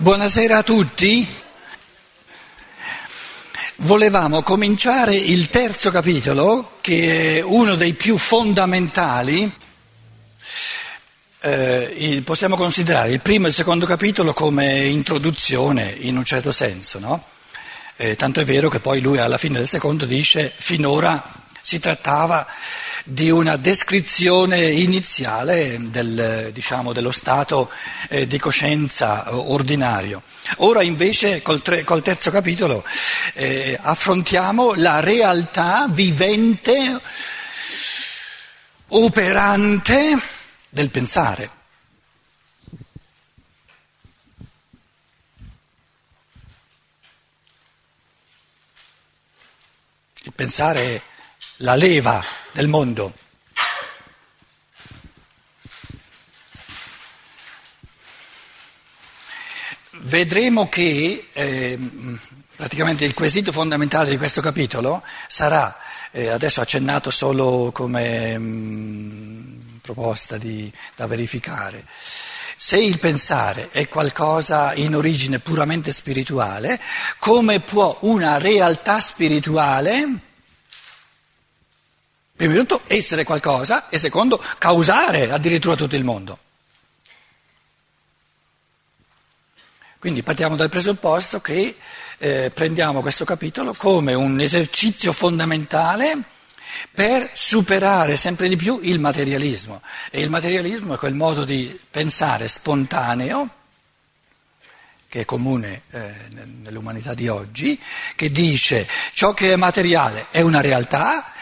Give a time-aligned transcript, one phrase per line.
[0.00, 1.28] Buonasera a tutti.
[3.76, 9.52] Volevamo cominciare il terzo capitolo, che è uno dei più fondamentali.
[11.42, 16.98] Eh, possiamo considerare il primo e il secondo capitolo come introduzione in un certo senso,
[16.98, 17.22] no?
[17.96, 21.22] eh, tanto è vero che poi lui alla fine del secondo dice finora
[21.60, 22.46] si trattava
[23.04, 27.70] di una descrizione iniziale del, diciamo, dello stato
[28.08, 30.22] eh, di coscienza ordinario.
[30.58, 32.84] Ora invece col, tre, col terzo capitolo
[33.34, 37.00] eh, affrontiamo la realtà vivente,
[38.88, 40.18] operante
[40.68, 41.50] del pensare.
[50.22, 51.02] Il pensare è
[51.58, 52.22] la leva
[52.52, 53.12] del mondo.
[60.02, 61.78] Vedremo che eh,
[62.56, 65.76] praticamente il quesito fondamentale di questo capitolo sarà,
[66.10, 71.84] eh, adesso accennato solo come mh, mm, proposta di, da verificare,
[72.56, 76.80] se il pensare è qualcosa in origine puramente spirituale,
[77.18, 80.29] come può una realtà spirituale
[82.40, 86.38] Prima di tutto essere qualcosa e secondo causare addirittura tutto il mondo.
[89.98, 91.76] Quindi partiamo dal presupposto che
[92.16, 96.22] eh, prendiamo questo capitolo come un esercizio fondamentale
[96.90, 99.82] per superare sempre di più il materialismo.
[100.10, 103.50] E il materialismo è quel modo di pensare spontaneo
[105.10, 106.14] che è comune eh,
[106.62, 107.78] nell'umanità di oggi,
[108.14, 111.32] che dice ciò che è materiale è una realtà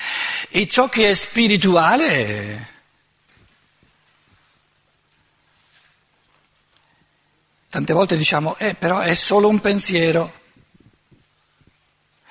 [0.51, 2.77] e ciò che è spirituale
[7.71, 10.33] Tante volte diciamo, eh, però è solo un pensiero.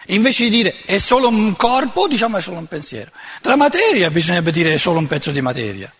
[0.07, 3.11] Invece di dire è solo un corpo, diciamo è solo un pensiero.
[3.41, 5.93] Della materia bisognerebbe dire è solo un pezzo di materia.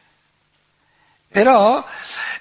[1.29, 1.85] Però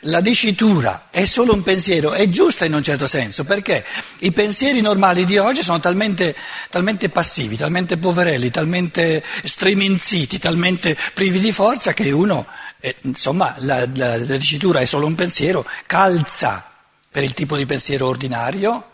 [0.00, 3.84] la dicitura è solo un pensiero, è giusta in un certo senso, perché
[4.18, 6.34] i pensieri normali di oggi sono talmente,
[6.70, 12.46] talmente passivi, talmente poverelli, talmente striminziti, talmente privi di forza che uno,
[12.80, 16.70] eh, insomma, la, la, la dicitura è solo un pensiero, calza
[17.10, 18.90] per il tipo di pensiero ordinario,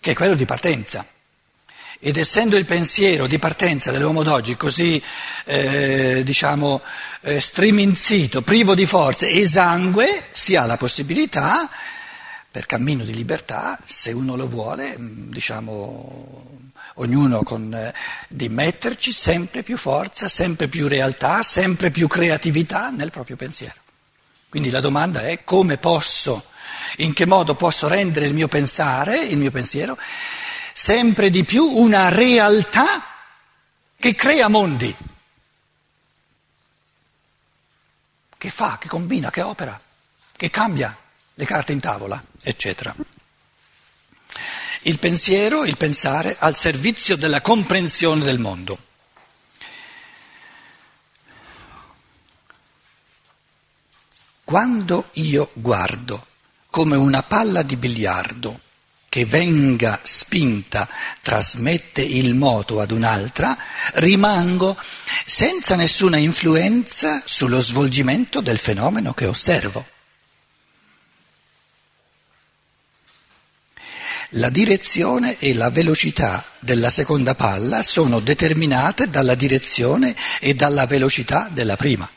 [0.00, 1.04] che è quello di partenza.
[2.00, 5.02] Ed essendo il pensiero di partenza dell'uomo d'oggi così,
[5.44, 6.80] eh, diciamo,
[7.22, 11.68] eh, striminzito, privo di forze, esangue, si ha la possibilità,
[12.50, 16.60] per cammino di libertà, se uno lo vuole, mm, diciamo,
[16.94, 17.92] ognuno con, eh,
[18.28, 23.74] di metterci sempre più forza, sempre più realtà, sempre più creatività nel proprio pensiero.
[24.48, 26.42] Quindi la domanda è come posso,
[26.98, 29.98] in che modo posso rendere il mio pensare, il mio pensiero,
[30.78, 33.02] sempre di più una realtà
[33.98, 34.96] che crea mondi,
[38.38, 39.78] che fa, che combina, che opera,
[40.36, 40.96] che cambia
[41.34, 42.94] le carte in tavola, eccetera.
[44.82, 48.78] Il pensiero, il pensare al servizio della comprensione del mondo.
[54.44, 56.24] Quando io guardo
[56.70, 58.66] come una palla di biliardo
[59.18, 60.88] che venga spinta
[61.22, 63.58] trasmette il moto ad un'altra,
[63.94, 64.76] rimango
[65.26, 69.84] senza nessuna influenza sullo svolgimento del fenomeno che osservo.
[74.32, 81.48] La direzione e la velocità della seconda palla sono determinate dalla direzione e dalla velocità
[81.50, 82.08] della prima.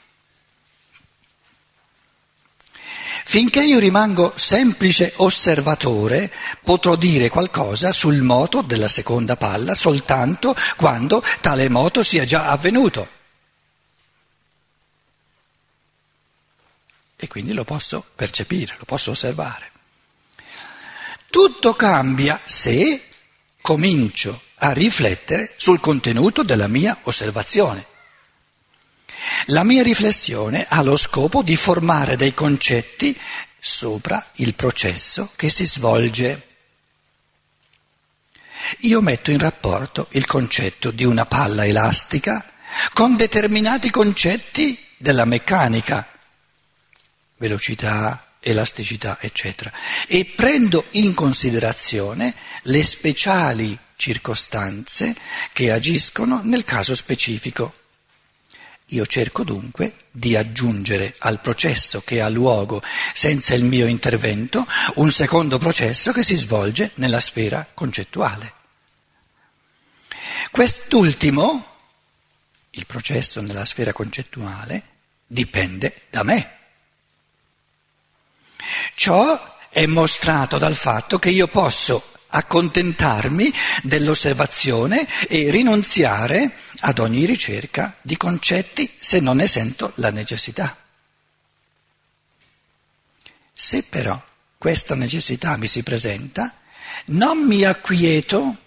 [3.32, 6.30] Finché io rimango semplice osservatore,
[6.62, 13.08] potrò dire qualcosa sul moto della seconda palla soltanto quando tale moto sia già avvenuto.
[17.16, 19.72] E quindi lo posso percepire, lo posso osservare.
[21.30, 23.02] Tutto cambia se
[23.62, 27.91] comincio a riflettere sul contenuto della mia osservazione.
[29.48, 33.18] La mia riflessione ha lo scopo di formare dei concetti
[33.60, 36.48] sopra il processo che si svolge.
[38.80, 42.46] Io metto in rapporto il concetto di una palla elastica
[42.94, 46.08] con determinati concetti della meccanica,
[47.38, 49.72] velocità, elasticità, eccetera,
[50.08, 52.34] e prendo in considerazione
[52.64, 55.16] le speciali circostanze
[55.54, 57.74] che agiscono nel caso specifico.
[58.92, 62.84] Io cerco dunque di aggiungere al processo che ha luogo
[63.14, 68.54] senza il mio intervento un secondo processo che si svolge nella sfera concettuale.
[70.52, 71.78] Quest'ultimo,
[72.72, 74.84] il processo nella sfera concettuale,
[75.26, 76.58] dipende da me.
[78.96, 83.54] Ciò è mostrato dal fatto che io posso accontentarmi
[83.84, 90.78] dell'osservazione e rinunziare ad ogni ricerca di concetti se non ne sento la necessità.
[93.54, 94.22] Se però
[94.58, 96.54] questa necessità mi si presenta,
[97.06, 98.58] non mi acquieto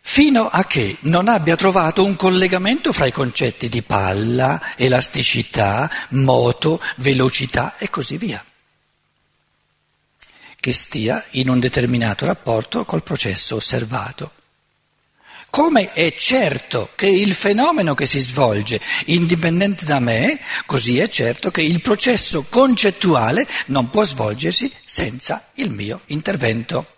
[0.00, 6.80] fino a che non abbia trovato un collegamento fra i concetti di palla, elasticità, moto,
[6.96, 8.42] velocità e così via
[10.60, 14.32] che stia in un determinato rapporto col processo osservato.
[15.50, 21.50] Come è certo che il fenomeno che si svolge indipendente da me, così è certo
[21.50, 26.96] che il processo concettuale non può svolgersi senza il mio intervento.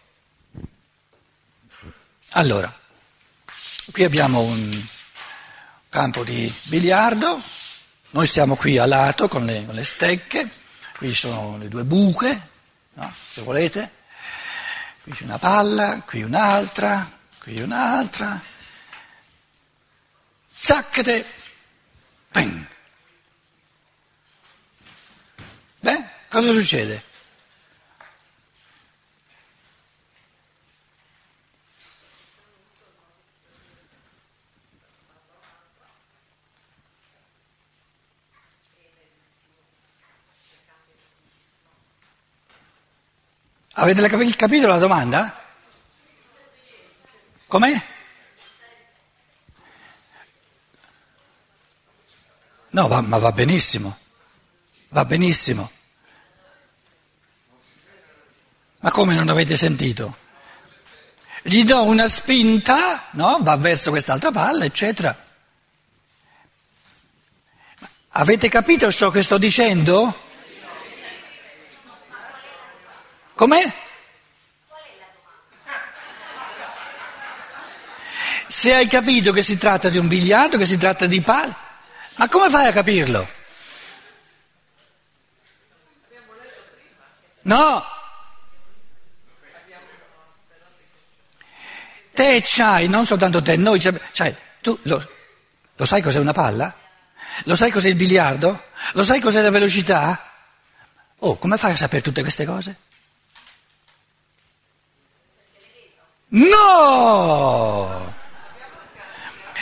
[2.30, 2.76] Allora,
[3.92, 4.84] qui abbiamo un
[5.88, 7.40] campo di biliardo,
[8.10, 10.50] noi siamo qui a lato con le, con le stecche,
[10.96, 12.48] qui sono le due buche,
[12.94, 13.14] no?
[13.28, 13.98] se volete.
[15.02, 18.40] Qui c'è una palla, qui un'altra, qui un'altra.
[20.52, 21.24] Zaccate,
[22.30, 22.66] ping.
[25.80, 27.08] Beh, cosa succede?
[43.72, 44.02] Avete
[44.36, 45.39] capito la domanda?
[47.50, 47.82] Com'è?
[52.68, 53.98] No, va, ma va benissimo,
[54.90, 55.68] va benissimo.
[58.78, 60.16] Ma come non avete sentito?
[61.42, 63.38] Gli do una spinta, no?
[63.40, 65.26] Va verso quest'altra palla, eccetera.
[68.10, 70.14] Avete capito ciò che sto dicendo?
[73.34, 73.88] Com'è?
[78.60, 81.56] Se hai capito che si tratta di un biliardo, che si tratta di palla,
[82.16, 83.26] ma come fai a capirlo?
[87.44, 87.82] No!
[92.12, 95.10] Te c'hai, non soltanto te, noi c'hai, tu lo,
[95.76, 96.78] lo sai cos'è una palla?
[97.44, 98.64] Lo sai cos'è il biliardo?
[98.92, 100.32] Lo sai cos'è la velocità?
[101.20, 102.76] Oh, come fai a sapere tutte queste cose?
[106.28, 108.18] No!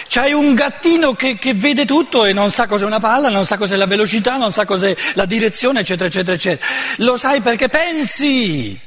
[0.08, 3.58] C'hai un gattino che, che, vede tutto e non sa cos'è una palla, non sa
[3.58, 6.66] cos'è la velocità, non sa cos'è la direzione, eccetera, eccetera, eccetera.
[6.99, 8.81] Lo sai perché pensi.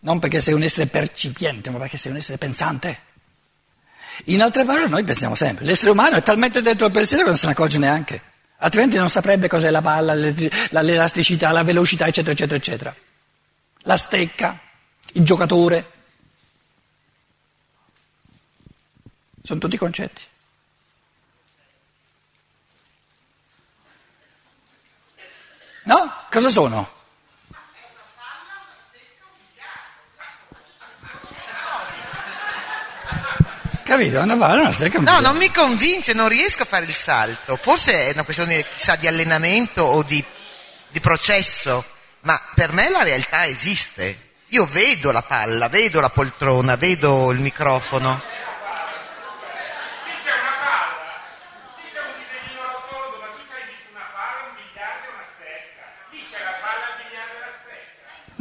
[0.00, 2.98] Non perché sei un essere percipiente, ma perché sei un essere pensante.
[4.24, 5.64] In altre parole, noi pensiamo sempre.
[5.64, 8.22] L'essere umano è talmente dentro il pensiero che non se ne accorge neanche.
[8.58, 12.94] Altrimenti non saprebbe cos'è la palla, l'elasticità, la velocità, eccetera, eccetera, eccetera.
[13.82, 14.60] La stecca
[15.16, 15.92] il giocatore.
[19.46, 20.22] Sono tutti concetti.
[25.84, 26.12] No?
[26.28, 26.90] Cosa sono?
[33.84, 34.18] Capito?
[34.18, 34.98] Una palla, una stecca.
[34.98, 37.54] No, non mi convince, non riesco a fare il salto.
[37.54, 40.22] Forse è una questione chissà, di allenamento o di,
[40.88, 41.84] di processo,
[42.22, 44.32] ma per me la realtà esiste.
[44.48, 48.20] Io vedo la palla, vedo la poltrona, vedo il microfono.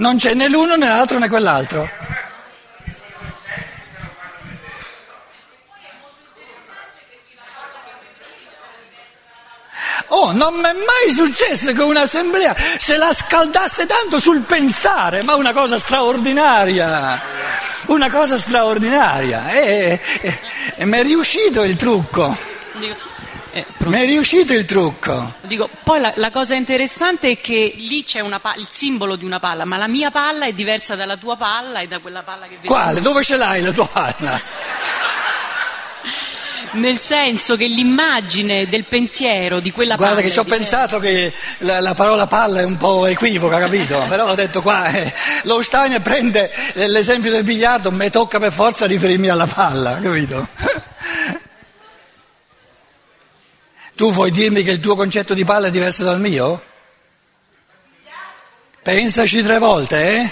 [0.05, 1.89] Non c'è né l'uno né l'altro né quell'altro.
[10.09, 15.33] Oh, non mi è mai successo che un'assemblea se la scaldasse tanto sul pensare, ma
[15.33, 17.19] una cosa straordinaria,
[17.87, 19.49] una cosa straordinaria.
[19.49, 20.39] E, e,
[20.75, 22.37] e mi è riuscito il trucco.
[23.85, 25.33] Eh, mi è riuscito il trucco.
[25.41, 29.39] Dico, poi la, la, cosa interessante è che lì c'è palla, il simbolo di una
[29.39, 32.55] palla, ma la mia palla è diversa dalla tua palla e da quella palla che
[32.55, 32.67] vedi.
[32.67, 33.01] Quale?
[33.01, 34.41] Dove ce l'hai la tua palla?
[36.75, 40.27] nel senso che l'immagine del pensiero di quella Guarda palla...
[40.27, 44.03] che ci ho pensato che la, la, parola palla è un po' equivoca, capito?
[44.09, 45.13] Però ho detto qua, eh,
[45.43, 50.47] lo Steiner prende l'esempio del biliardo, mi tocca per forza riferirmi alla palla, capito?
[53.95, 56.61] Tu vuoi dirmi che il tuo concetto di palla è diverso dal mio?
[58.83, 60.31] Pensaci tre volte, eh?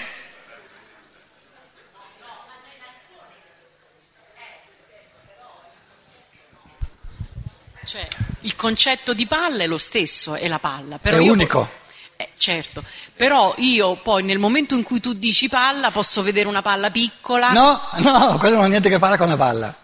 [7.86, 8.08] Cioè,
[8.42, 10.98] il concetto di palla è lo stesso, è la palla.
[10.98, 11.60] Però È unico.
[11.60, 11.82] po-
[12.18, 12.84] eh, certo,
[13.16, 17.52] però io poi nel momento in cui tu dici palla posso vedere una palla piccola.
[17.52, 19.76] No, no, quello non ha niente a che fare con la palla.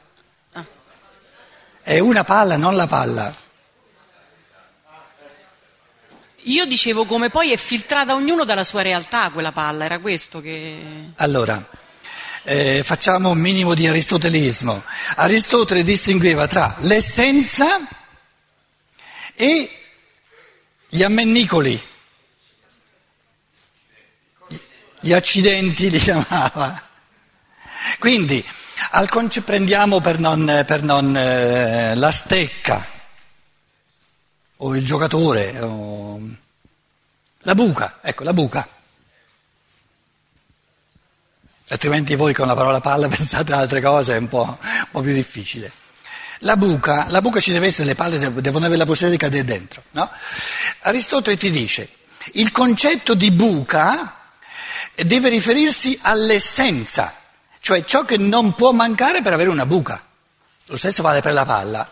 [0.54, 0.66] Ah.
[1.82, 3.48] È una palla, non la palla.
[6.44, 11.12] Io dicevo come poi è filtrata ognuno dalla sua realtà quella palla, era questo che...
[11.16, 11.68] Allora,
[12.44, 14.84] eh, facciamo un minimo di aristotelismo.
[15.16, 17.80] Aristotele distingueva tra l'essenza
[19.36, 19.70] e
[20.88, 21.82] gli ammennicoli,
[25.02, 26.88] gli accidenti li chiamava.
[28.00, 28.44] Quindi,
[29.08, 32.98] conce- prendiamo per non, per non, eh, la stecca
[34.62, 36.19] o il giocatore, o
[37.44, 38.68] la buca, ecco la buca.
[41.70, 45.02] Altrimenti voi con la parola palla pensate ad altre cose, è un po', un po'
[45.02, 45.72] più difficile.
[46.44, 49.32] La buca, la buca ci deve essere, le palle dev- devono avere la possibilità di
[49.32, 49.84] cadere dentro.
[49.92, 50.10] No?
[50.82, 51.90] Aristotele ti dice,
[52.34, 54.16] il concetto di buca
[54.96, 57.14] deve riferirsi all'essenza,
[57.60, 60.02] cioè ciò che non può mancare per avere una buca.
[60.66, 61.92] Lo stesso vale per la palla.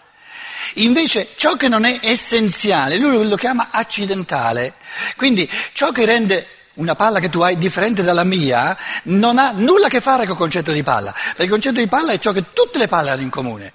[0.75, 4.75] Invece ciò che non è essenziale, lui lo chiama accidentale.
[5.15, 6.47] Quindi ciò che rende
[6.77, 10.37] una palla che tu hai differente dalla mia non ha nulla a che fare col
[10.37, 13.21] concetto di palla, perché il concetto di palla è ciò che tutte le palle hanno
[13.21, 13.73] in comune,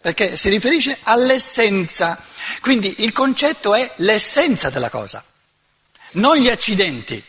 [0.00, 2.20] perché si riferisce all'essenza.
[2.60, 5.24] Quindi il concetto è l'essenza della cosa,
[6.12, 7.22] non gli accidenti.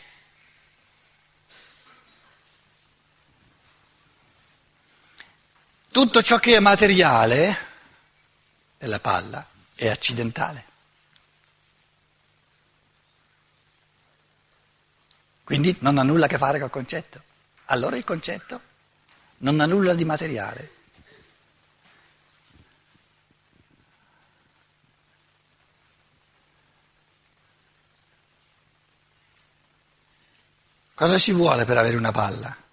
[5.92, 7.67] Tutto ciò che è materiale
[8.88, 10.64] della palla è accidentale.
[15.44, 17.22] Quindi non ha nulla a che fare col concetto.
[17.66, 18.62] Allora il concetto
[19.40, 20.72] non ha nulla di materiale.
[30.94, 32.67] Cosa ci vuole per avere una palla?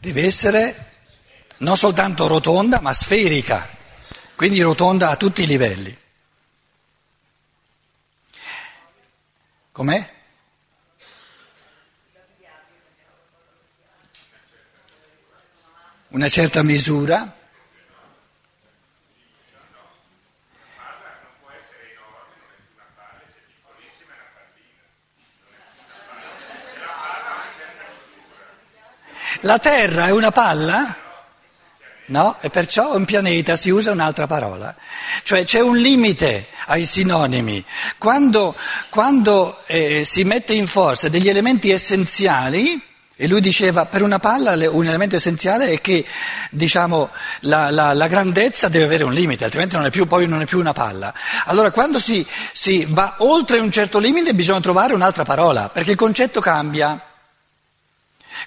[0.00, 0.92] Deve essere
[1.58, 3.68] non soltanto rotonda, ma sferica,
[4.34, 5.94] quindi rotonda a tutti i livelli.
[9.70, 10.12] Com'è?
[16.08, 17.39] Una certa misura.
[29.44, 30.96] La Terra è una palla?
[32.06, 32.36] No?
[32.40, 34.74] E perciò un pianeta si usa un'altra parola.
[35.22, 37.64] Cioè c'è un limite ai sinonimi.
[37.96, 38.54] Quando,
[38.90, 42.82] quando eh, si mette in forza degli elementi essenziali,
[43.16, 46.04] e lui diceva per una palla un elemento essenziale è che
[46.50, 50.42] diciamo, la, la- la grandezza deve avere un limite, altrimenti non è più, poi non
[50.42, 51.14] è più una palla.
[51.46, 55.96] Allora quando si, si va oltre un certo limite bisogna trovare un'altra parola, perché il
[55.96, 57.04] concetto cambia.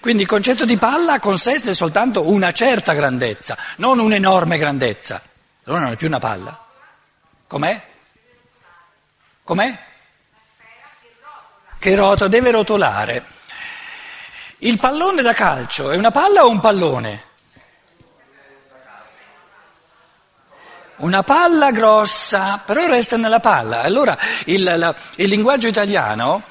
[0.01, 5.21] Quindi il concetto di palla consiste soltanto una certa grandezza, non un'enorme grandezza.
[5.65, 6.59] Allora non è più una palla.
[7.47, 7.81] Com'è?
[9.43, 9.79] Com'è?
[11.79, 13.25] Che rotola, deve rotolare.
[14.59, 17.23] Il pallone da calcio è una palla o un pallone?
[20.97, 23.81] Una palla grossa, però resta nella palla.
[23.81, 26.43] Allora il, la- il linguaggio italiano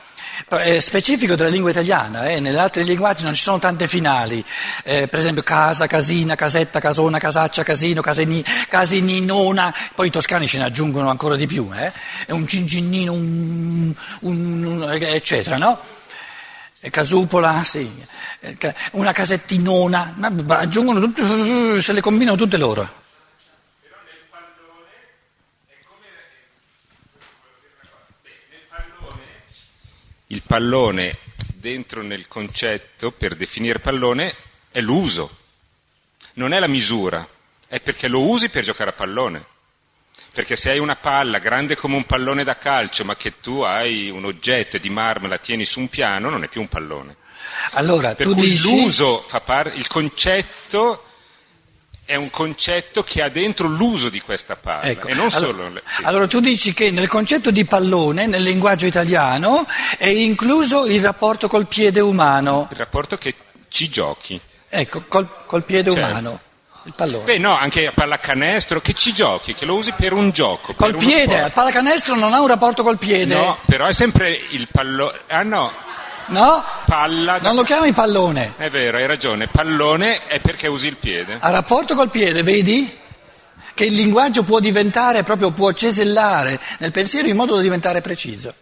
[0.49, 4.45] è specifico della lingua italiana, eh, negli altri linguaggi non ci sono tante finali,
[4.85, 10.59] eh, per esempio casa, casina, casetta, casona, casaccia, casino, casini, casininona, poi i toscani ce
[10.59, 11.93] ne aggiungono ancora di più, eh,
[12.33, 15.79] un cinginnino, un, un- un- eccetera, no?
[16.81, 17.89] E Casupola, sì,
[18.41, 18.57] eh,
[18.93, 23.01] una casettinona, ma aggiungono tutte, se le combinano tutte loro.
[30.33, 31.19] Il pallone
[31.57, 34.35] dentro nel concetto, per definire pallone,
[34.71, 35.37] è l'uso,
[36.35, 37.29] non è la misura,
[37.67, 39.45] è perché lo usi per giocare a pallone.
[40.33, 44.09] Perché se hai una palla grande come un pallone da calcio, ma che tu hai
[44.09, 47.17] un oggetto di marmo e la tieni su un piano, non è più un pallone.
[47.73, 48.71] Allora, Per tu cui dici...
[48.71, 51.12] l'uso fa parte, il concetto
[52.05, 55.81] è un concetto che ha dentro l'uso di questa palla Ecco, e non allora, solo.
[55.97, 56.03] sì.
[56.05, 59.67] allora tu dici che nel concetto di pallone, nel linguaggio italiano,
[59.97, 62.69] è incluso il rapporto col piede umano.
[62.71, 63.35] Il rapporto che
[63.69, 64.39] ci giochi.
[64.69, 66.07] Ecco, col, col piede Certo.
[66.11, 66.41] umano,
[66.85, 67.25] il pallone.
[67.25, 70.75] Beh, no, anche a pallacanestro, che ci giochi, che lo usi per un gioco.
[70.75, 73.35] Col piede, il pallacanestro non ha un rapporto col piede.
[73.35, 75.19] No, però è sempre il pallone.
[75.29, 75.71] Ah no,
[76.33, 76.65] No?
[76.87, 77.39] palla.
[77.39, 78.55] Non lo chiami pallone.
[78.57, 79.47] È vero, hai ragione.
[79.47, 81.39] Pallone è perché usi il piede.
[81.41, 82.99] Ha rapporto col piede, vedi?
[83.75, 88.55] Che il linguaggio può diventare, proprio può cesellare nel pensiero in modo da diventare preciso.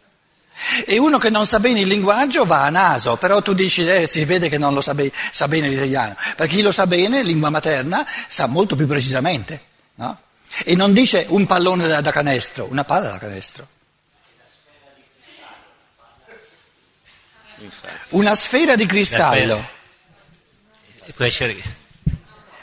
[0.87, 4.07] E uno che non sa bene il linguaggio va a naso, però tu dici, eh,
[4.07, 6.15] si vede che non lo sa, be- sa bene l'italiano.
[6.37, 9.61] Perché chi lo sa bene, lingua materna, sa molto più precisamente.
[9.95, 10.19] no?
[10.65, 13.67] E non dice un pallone da, da canestro, una palla da canestro.
[18.11, 19.69] Una sfera di cristallo.
[21.15, 21.57] Può essere...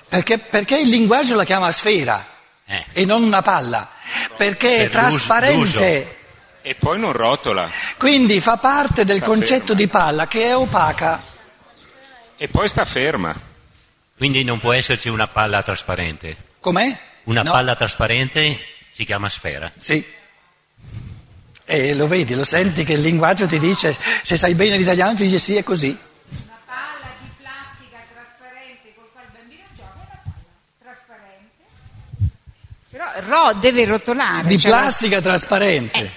[0.09, 2.25] Perché, perché il linguaggio la chiama sfera
[2.65, 2.85] Eh.
[2.93, 3.89] e non una palla?
[4.37, 6.17] Perché è Per l'uso- trasparente,
[6.61, 7.69] E poi non rotola.
[7.97, 9.75] quindi fa parte del Sta concetto ferma.
[9.75, 11.21] di palla che è opaca.
[12.37, 13.35] E poi sta ferma.
[14.15, 16.35] Quindi non può esserci una palla trasparente.
[16.61, 16.97] Com'è?
[17.25, 17.51] Una No.
[17.51, 18.59] palla trasparente
[18.93, 19.69] si chiama sfera.
[19.77, 20.03] Sì.
[21.69, 25.25] E lo vedi, lo senti che il linguaggio ti dice, se sai bene l'italiano ti
[25.25, 25.87] dice sì, è così.
[25.89, 30.33] Una palla di plastica trasparente col quale il bambino gioca è una
[30.79, 31.51] palla trasparente.
[32.89, 34.47] Però ro- deve rotolare.
[34.47, 36.11] Di cioè la- plastica trasparente.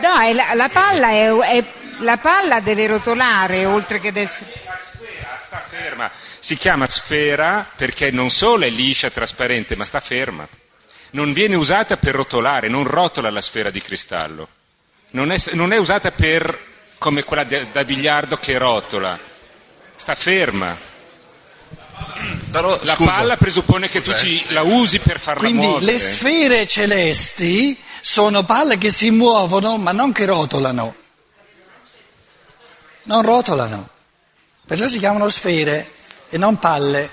[0.00, 1.64] No, è la, la palla è, è-
[1.98, 4.52] la palla deve rotolare oltre che essere.
[4.64, 6.08] La sfera sta ferma.
[6.38, 10.46] Si chiama sfera perché non solo è liscia, trasparente, ma sta ferma.
[11.12, 14.48] Non viene usata per rotolare, non rotola la sfera di cristallo.
[15.10, 19.18] Non è, non è usata per come quella de- da biliardo che rotola.
[19.96, 20.76] Sta ferma.
[22.50, 25.92] Però, La scusa, palla presuppone che tu ci- la usi per farla Quindi muovere.
[25.92, 30.94] le sfere celesti sono palle che si muovono ma non che rotolano.
[33.04, 33.88] Non rotolano.
[34.66, 35.90] Perciò si chiamano sfere
[36.28, 37.08] e non palle.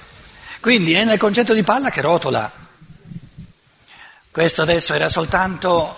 [0.59, 2.51] Quindi è nel concetto di palla che rotola.
[4.37, 5.97] Questo adesso era soltanto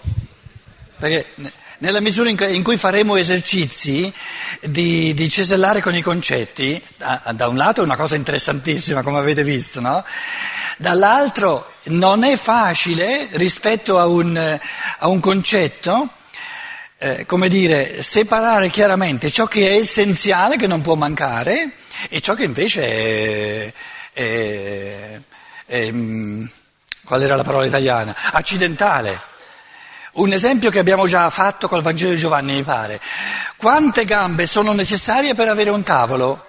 [0.98, 4.14] perché ne- nella misura in cui- faremo esercizi
[4.62, 9.18] di, di cesellare con i concetti, da, da un lato è una cosa interessantissima come
[9.18, 10.06] avete visto, no?
[10.78, 14.38] Dall'altro non è facile rispetto a un,
[15.00, 16.10] a un concetto,
[16.98, 21.72] eh, come dire, separare chiaramente ciò che è essenziale, che non può mancare,
[22.08, 23.74] e ciò che invece è,
[24.14, 25.20] è-
[25.66, 26.46] è, mm,
[27.10, 28.16] qual era la parola italiana?
[28.34, 29.20] Accidentale.
[30.12, 33.02] Un esempio che abbiamo già fatto col Vangelo di Giovanni, mi pare.
[33.58, 36.46] Quante gambe sono necessarie per avere un tavolo?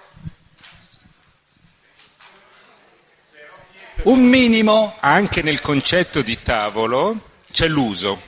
[4.03, 4.97] Un minimo.
[5.01, 8.21] Anche nel concetto di tavolo c'è l'uso,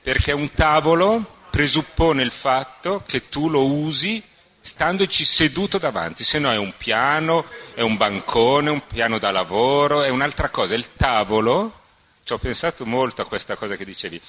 [0.00, 4.22] perché un tavolo presuppone il fatto che tu lo usi
[4.60, 10.02] standoci seduto davanti, se no è un piano, è un bancone, un piano da lavoro,
[10.02, 10.74] è un'altra cosa.
[10.74, 11.80] Il tavolo,
[12.24, 14.20] ci ho pensato molto a questa cosa che dicevi,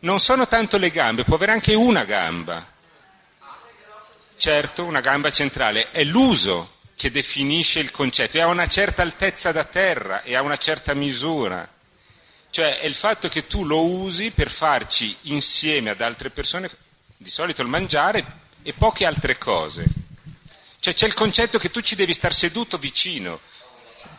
[0.00, 2.76] non sono tanto le gambe, può avere anche una gamba.
[4.36, 9.52] Certo, una gamba centrale, è l'uso che definisce il concetto e ha una certa altezza
[9.52, 11.68] da terra e ha una certa misura.
[12.50, 16.70] Cioè è il fatto che tu lo usi per farci insieme ad altre persone,
[17.16, 19.86] di solito il mangiare e poche altre cose.
[20.78, 23.40] Cioè c'è il concetto che tu ci devi star seduto vicino,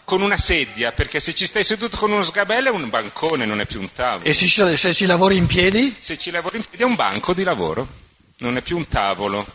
[0.04, 3.62] con una sedia, perché se ci stai seduto con uno sgabello è un bancone, non
[3.62, 4.24] è più un tavolo.
[4.24, 5.96] E se ci, se ci lavori in piedi?
[6.00, 7.88] Se ci lavori in piedi è un banco di lavoro,
[8.40, 9.46] non è più un tavolo.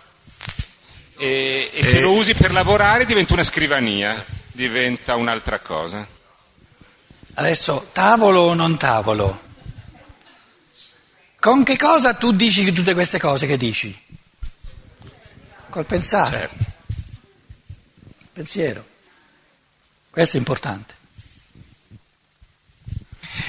[1.18, 2.00] E, e se Eh.
[2.02, 6.06] lo usi per lavorare diventa una scrivania, diventa un'altra cosa.
[7.34, 9.40] Adesso, tavolo o non tavolo?
[11.40, 14.02] Con che cosa tu dici tutte queste cose che dici?
[15.74, 16.64] Col pensare, Certo.
[18.32, 18.84] pensiero.
[20.08, 20.94] Questo è importante.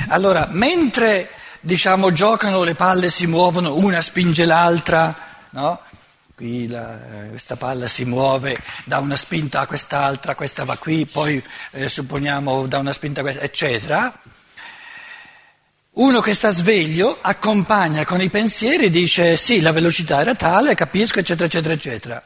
[0.07, 5.15] Allora, mentre diciamo giocano le palle si muovono, una spinge l'altra,
[5.51, 5.81] no?
[6.33, 11.05] Qui la- eh, questa palla si muove da una spinta a quest'altra, questa va qui,
[11.05, 14.11] poi eh, supponiamo da una spinta a questa, eccetera.
[15.95, 20.75] Uno che sta sveglio accompagna con i pensieri e dice sì, la velocità era tale,
[20.75, 22.23] capisco, eccetera, eccetera, eccetera.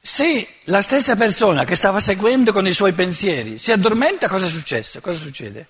[0.00, 4.46] Se la stessa persona che stava seguendo con i suoi pensieri si addormenta, cosa?
[5.00, 5.66] Cosa succede?